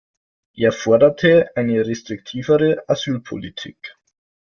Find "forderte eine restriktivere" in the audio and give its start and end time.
0.71-2.83